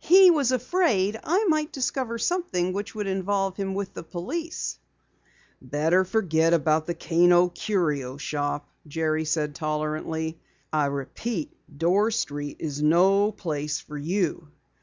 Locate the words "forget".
6.06-6.52